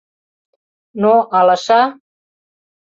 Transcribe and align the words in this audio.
—Но, 1.01 1.13
алаша!.. 1.37 1.81